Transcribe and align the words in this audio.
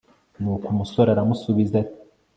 nuko 0.41 0.67
umusore 0.73 1.09
aramusubiza 1.11 1.75
ati 1.83 1.99